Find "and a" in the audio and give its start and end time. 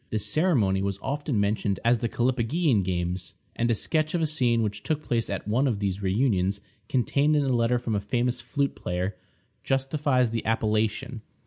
3.55-3.75